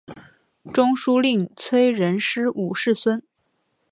[0.73, 3.21] 中书令崔仁师五世孙。